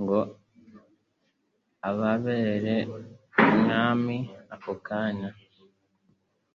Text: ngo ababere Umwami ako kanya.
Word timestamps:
ngo 0.00 0.18
ababere 1.90 2.76
Umwami 3.52 4.18
ako 4.54 4.72
kanya. 4.86 5.30